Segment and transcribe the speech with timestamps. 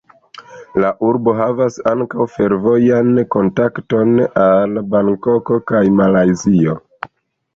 [0.83, 6.77] La urbo havas ankaŭ fervojan kontakton al Bankoko kaj Malajzio.